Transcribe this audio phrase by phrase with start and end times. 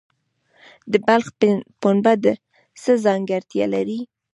[0.91, 1.27] د بلخ
[1.81, 2.13] پنبه
[2.81, 3.99] څه ځانګړتیا لري؟